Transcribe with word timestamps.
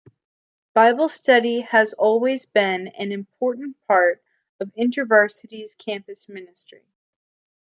Bible 0.73 1.09
study 1.09 1.59
has 1.59 1.93
always 1.93 2.47
been 2.47 2.87
an 2.87 3.11
important 3.11 3.77
part 3.85 4.19
of 4.59 4.69
InterVarsity's 4.73 5.75
campus 5.75 6.27
ministry. 6.27 6.87